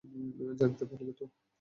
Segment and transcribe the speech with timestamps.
[0.59, 1.25] জানিতে পারিলে তো?